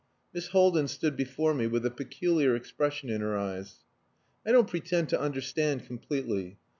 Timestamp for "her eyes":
3.21-3.81